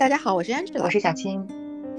[0.00, 1.46] 大家好，我是 Angela，我是小青。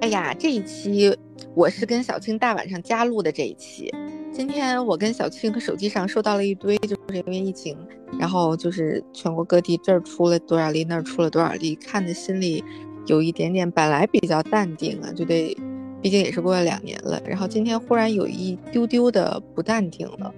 [0.00, 1.12] 哎呀，这一期
[1.52, 3.92] 我是跟小青大晚上加录的这一期。
[4.30, 7.76] 今天我跟小青的手机上收到了一堆，就是因为疫情，
[8.16, 12.62] 然后就是全国各地这儿出了多少例，那儿出了多少例，看的心里
[13.06, 15.52] 有一点点，本来比较淡定啊，就得，
[16.00, 17.20] 毕竟也是过了两年了。
[17.26, 20.32] 然后今天忽然有一丢丢的不淡定了，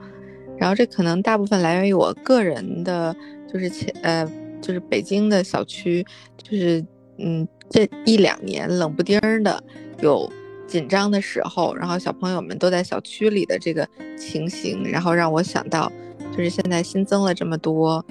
[0.56, 3.14] 然后这可能大部分来源于我个人的，
[3.52, 4.26] 就是前呃，
[4.62, 6.02] 就是北京的小区，
[6.42, 6.82] 就是
[7.22, 9.62] 嗯，这一两年冷不丁的
[10.02, 10.30] 有。
[10.66, 13.84] 紧张的时候，然后小朋友们都在小区里的这个
[14.16, 15.90] 情形，然后让我想到，
[16.30, 18.06] 就是现在新增了这么多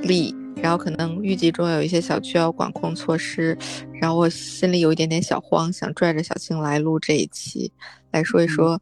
[0.00, 3.54] 例，然后可能预计中有一些小区要管控措施，
[4.00, 7.70] 然后我心里有一点点小慌，想拽着小青来录这一期，
[8.12, 8.80] 来说一说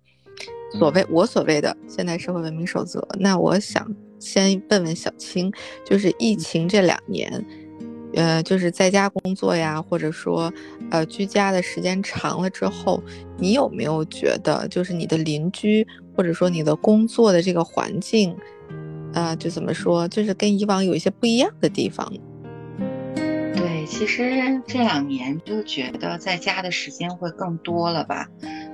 [0.78, 3.05] 所谓我所谓的现代社会文明守则。
[3.19, 3.84] 那我想
[4.20, 5.52] 先问问小青，
[5.84, 7.44] 就是疫情这两年。
[8.14, 10.52] 呃，就是在家工作呀，或者说，
[10.91, 13.02] 呃，居家的时间长了之后，
[13.36, 18.36] 你有没有觉得，就是你的邻居，或者说你的工作的这个环境，
[19.12, 22.12] 啊，就怎么说，就是跟以往有一些不一样的地方？
[23.55, 28.28] 对，其实这两年就觉得在家的时间会更多了吧。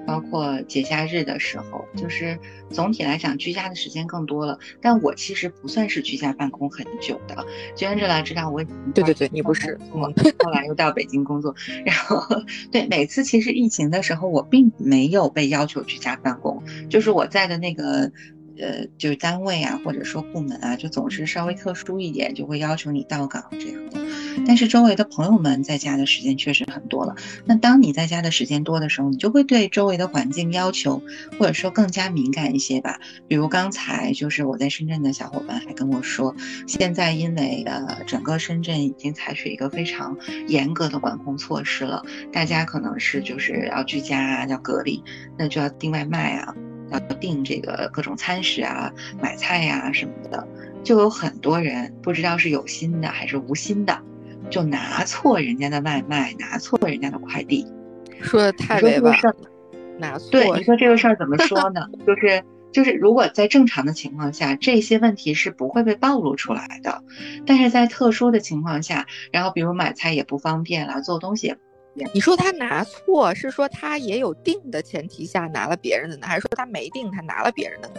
[0.07, 2.39] 包括节假日的时候，就是
[2.71, 4.59] 总体来讲，居家的时间更多了。
[4.81, 7.45] 但我其实不算是居家办公很久的。
[7.75, 8.63] 就按这来知道我，
[8.95, 10.13] 对对对，你不是，我
[10.45, 11.55] 后来又到北京工作。
[11.85, 12.23] 然后，
[12.71, 18.11] 对每次其实疫情的时候，我并没有被要求居家办公，就是我在的那个。
[18.59, 24.01] 呃，就是单位啊，或者说部门啊，就总是稍微特殊一点，就会要求你到岗这样的。
[24.47, 27.15] 但是周围的朋友们在家的时间确实很多了。
[27.45, 31.01] 那当你在家的时间多的时候，你就会对周围的环境要求，
[31.39, 32.99] 或者说更加敏感一些吧。
[33.29, 36.35] 比如刚才就是我在深圳的小伙伴还跟我说，
[36.67, 40.17] 现在因为呃整个深圳已经采取一个非常
[40.49, 45.03] 严格的管控措施了，大家可能是就是要居家啊，要隔离，
[45.39, 46.55] 那就要订外卖啊。
[46.95, 50.47] 要订这个各种餐食啊，买菜呀什么的，
[50.83, 53.99] 就有很多人不知道是有心的还是无心的，
[54.51, 57.67] 就拿错人家的外卖，拿错人家的快递，
[58.21, 59.35] 说的太委婉了。
[59.99, 61.87] 拿错，对，你说这个事儿怎么 说呢？
[62.07, 67.03] 就是就是，如果在正常的情况下，这些问题是不会被暴露出来的，
[67.47, 71.57] 但是在特殊的情况下，然后比如买菜也不方便了，做东西也。
[72.13, 77.95] 你说他拿错，是说他也有定的前提下拿了别人的呢，还是说他没定他拿了别人的呢？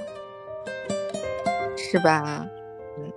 [1.77, 2.45] 是吧？
[2.97, 3.11] 嗯，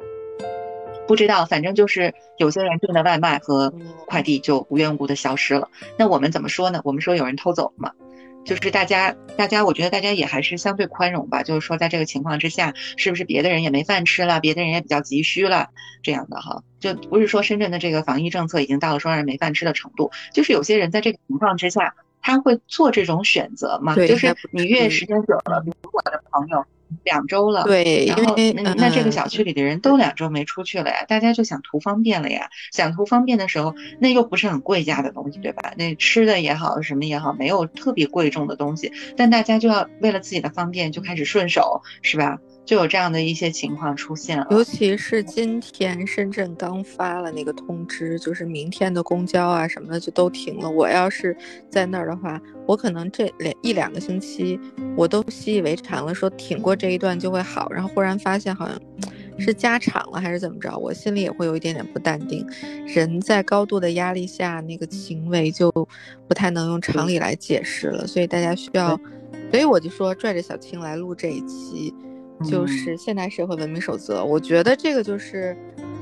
[1.06, 3.72] 不知道，反正就是有些人订的外卖和
[4.06, 5.68] 快递就无缘无故的消失了。
[5.96, 6.80] 那我们怎么说呢？
[6.84, 7.92] 我们说有人偷走了嘛。
[8.48, 11.42] 就是大家，大家，我觉得大家也还是相对宽容吧。
[11.42, 15.68] 就是说，在这个情况之下，是不是别的人也没饭吃了，别的人也比较急需了，
[16.02, 23.94] 这样的哈，就不是说深圳的这个防疫政策已经到了说让人没饭吃的程度，就是有些人在这个情况之下，他会做这种选择嘛。
[23.94, 26.64] 就是你越时间久了，比如我的朋友。
[27.04, 32.50] 两周了，对，然后那那这个小区里的人都两周没出去了呀，大家就想图方便了呀。
[32.72, 35.72] 想图方便的时候，那又不是很贵价的东西，对吧？
[35.76, 42.38] 那吃的也好，什么也好，没有特别贵重的东西，但大家就要为了自己的方便，就开始顺手，是吧？
[42.68, 50.68] 就有这样的一些情况出现了，尤其是今天深圳刚发了那个通知，就是明天的公交啊什么的就都停了。
[50.68, 51.34] 我要是
[51.70, 54.60] 在那儿的话，我可能这两一两个星期
[54.94, 57.72] 我都习以为常了，说挺过这一段就会好。
[57.72, 58.78] 然后忽然发现好像
[59.38, 62.46] 是加长了还是怎么着，我心里也会有一点点不淡定。
[62.86, 65.72] 人在高度的压力下，那个行为就
[66.28, 68.06] 不太能用常理来解释了。
[68.06, 69.00] 所以大家需要，
[69.50, 71.94] 所以我就说拽着小青来录这一期。
[72.44, 75.56] 就是现代社会文明守则，我觉得这个就是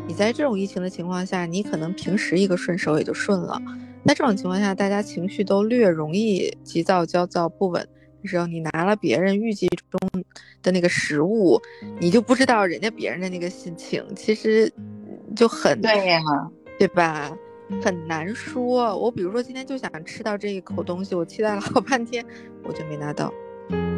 [0.07, 3.61] 你在这种疫情的情况下，你可能平时一个顺手也就顺了。
[4.03, 7.87] 那这种情况下，大家情绪都略容易急躁、焦躁、不稳
[8.23, 10.25] 的时候，你拿了别人预计中
[10.63, 11.61] 的那个食物，
[11.99, 14.73] 你就不知道人家别人的那个心情，其实
[15.35, 16.21] 就很对呀，
[16.79, 17.37] 对吧？
[17.83, 18.97] 很难说。
[18.97, 22.25] 我比如说今天就想吃到这一口东西，我期待了好半天，
[22.63, 23.33] 我就没拿到。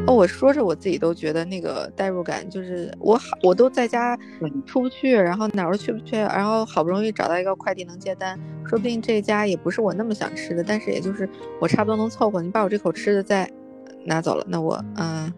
[0.08, 4.18] 哦，我说着我自己都觉得那个代入感，就是我好，我都在家
[4.64, 11.28] 出不去，然后哪儿都去不去，然后好不容易找到一个快递能接单，说不定这家也不是我那么想吃的，但是也就是
[11.60, 12.40] 我差不多能凑合。
[12.40, 13.46] 你把我这口吃的再
[14.06, 15.30] 拿走了，那我嗯，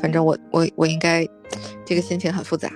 [0.00, 1.26] 反正我我我应该
[1.84, 2.70] 这个心情很复杂。